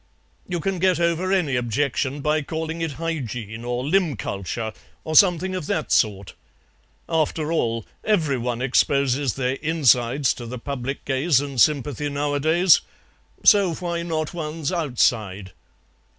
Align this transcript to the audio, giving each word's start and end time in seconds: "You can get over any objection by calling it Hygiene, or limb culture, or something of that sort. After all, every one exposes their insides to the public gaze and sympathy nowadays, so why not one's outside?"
"You 0.49 0.59
can 0.59 0.79
get 0.79 0.99
over 0.99 1.31
any 1.31 1.55
objection 1.55 2.21
by 2.21 2.41
calling 2.41 2.81
it 2.81 2.93
Hygiene, 2.93 3.63
or 3.63 3.85
limb 3.85 4.15
culture, 4.17 4.73
or 5.03 5.15
something 5.15 5.53
of 5.53 5.67
that 5.67 5.91
sort. 5.91 6.33
After 7.07 7.51
all, 7.51 7.85
every 8.03 8.39
one 8.39 8.63
exposes 8.63 9.35
their 9.35 9.57
insides 9.61 10.33
to 10.33 10.47
the 10.47 10.57
public 10.57 11.05
gaze 11.05 11.39
and 11.39 11.61
sympathy 11.61 12.09
nowadays, 12.09 12.81
so 13.45 13.75
why 13.75 14.01
not 14.01 14.33
one's 14.33 14.71
outside?" 14.71 15.51